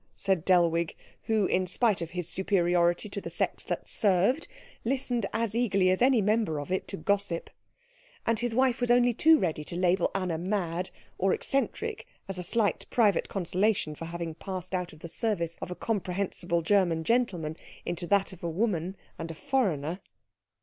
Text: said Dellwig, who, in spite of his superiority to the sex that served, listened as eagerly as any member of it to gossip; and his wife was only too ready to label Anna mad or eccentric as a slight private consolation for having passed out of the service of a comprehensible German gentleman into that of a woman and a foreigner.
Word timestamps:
said 0.15 0.43
Dellwig, 0.43 0.95
who, 1.25 1.45
in 1.45 1.67
spite 1.67 2.01
of 2.01 2.09
his 2.09 2.27
superiority 2.27 3.07
to 3.07 3.21
the 3.21 3.29
sex 3.29 3.63
that 3.65 3.87
served, 3.87 4.47
listened 4.83 5.27
as 5.31 5.53
eagerly 5.53 5.91
as 5.91 6.01
any 6.01 6.21
member 6.23 6.59
of 6.59 6.71
it 6.71 6.87
to 6.87 6.97
gossip; 6.97 7.51
and 8.25 8.39
his 8.39 8.55
wife 8.55 8.81
was 8.81 8.89
only 8.89 9.13
too 9.13 9.37
ready 9.37 9.63
to 9.63 9.75
label 9.77 10.09
Anna 10.15 10.39
mad 10.39 10.89
or 11.19 11.35
eccentric 11.35 12.07
as 12.27 12.39
a 12.39 12.43
slight 12.43 12.87
private 12.89 13.29
consolation 13.29 13.93
for 13.93 14.05
having 14.05 14.33
passed 14.33 14.73
out 14.73 14.91
of 14.91 15.01
the 15.01 15.07
service 15.07 15.59
of 15.59 15.69
a 15.69 15.75
comprehensible 15.75 16.63
German 16.63 17.03
gentleman 17.03 17.55
into 17.85 18.07
that 18.07 18.33
of 18.33 18.43
a 18.43 18.49
woman 18.49 18.97
and 19.19 19.29
a 19.29 19.35
foreigner. 19.35 19.99